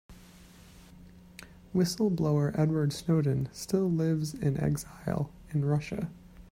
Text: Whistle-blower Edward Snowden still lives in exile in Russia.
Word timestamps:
Whistle-blower 1.73 2.59
Edward 2.59 2.91
Snowden 2.91 3.49
still 3.53 3.87
lives 3.87 4.33
in 4.33 4.57
exile 4.59 5.29
in 5.53 5.63
Russia. 5.63 6.09